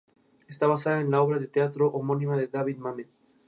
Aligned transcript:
Está 0.47 0.65
basada 0.65 0.99
en 0.99 1.11
la 1.11 1.21
obra 1.21 1.37
de 1.37 1.45
teatro 1.45 1.89
homónima 1.91 2.35
de 2.35 2.47
David 2.47 2.77
Mamet. 2.77 3.09